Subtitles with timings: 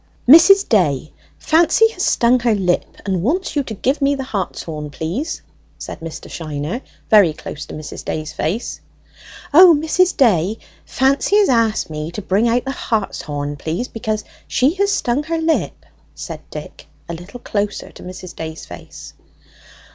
[0.27, 0.67] "Mrs.
[0.67, 5.43] Day, Fancy has stung her lip, and wants you to give me the hartshorn, please,"
[5.77, 6.27] said Mr.
[6.27, 6.81] Shiner,
[7.11, 8.03] very close to Mrs.
[8.03, 8.81] Day's face.
[9.53, 10.17] "O, Mrs.
[10.17, 15.21] Day, Fancy has asked me to bring out the hartshorn, please, because she has stung
[15.25, 18.35] her lip!" said Dick, a little closer to Mrs.
[18.35, 19.13] Day's face.